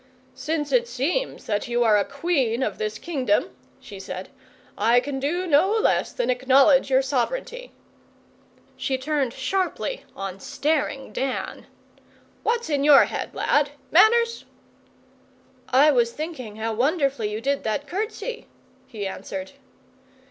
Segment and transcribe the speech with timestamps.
[0.33, 4.29] 'Since it seems that you are a Queen of this Kingdom,' she said,
[4.75, 7.71] 'I can do no less than acknowledge your sovereignty.'
[8.75, 11.67] She turned sharply on staring Dan.
[12.41, 13.73] 'What's in your head, lad?
[13.91, 14.45] Manners?'
[15.69, 18.47] 'I was thinking how wonderfully you did that curtsy,'
[18.87, 19.51] he answered.